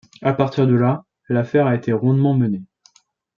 [0.23, 2.63] À partir de là, l’affaire a été rondement menée.